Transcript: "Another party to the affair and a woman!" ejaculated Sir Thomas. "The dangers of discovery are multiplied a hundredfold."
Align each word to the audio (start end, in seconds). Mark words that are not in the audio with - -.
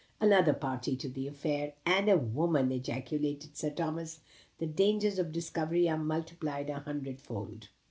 "Another 0.19 0.53
party 0.53 0.95
to 0.97 1.07
the 1.07 1.27
affair 1.27 1.73
and 1.85 2.09
a 2.09 2.17
woman!" 2.17 2.71
ejaculated 2.71 3.55
Sir 3.55 3.69
Thomas. 3.69 4.19
"The 4.57 4.65
dangers 4.65 5.19
of 5.19 5.31
discovery 5.31 5.87
are 5.87 5.95
multiplied 5.95 6.71
a 6.71 6.79
hundredfold." 6.79 7.67